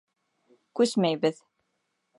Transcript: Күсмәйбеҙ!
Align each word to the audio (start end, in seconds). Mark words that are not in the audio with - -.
Күсмәйбеҙ! 0.79 1.47